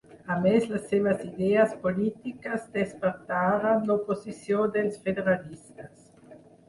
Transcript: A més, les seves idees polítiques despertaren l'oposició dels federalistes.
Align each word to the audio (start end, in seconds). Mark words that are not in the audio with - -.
A 0.33 0.35
més, 0.43 0.63
les 0.75 0.85
seves 0.93 1.19
idees 1.25 1.75
polítiques 1.83 2.65
despertaren 2.77 3.85
l'oposició 3.91 4.65
dels 4.79 4.99
federalistes. 5.05 6.09